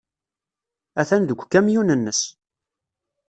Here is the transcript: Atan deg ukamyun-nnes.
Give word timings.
Atan 1.01 1.23
deg 1.25 1.37
ukamyun-nnes. 1.43 2.21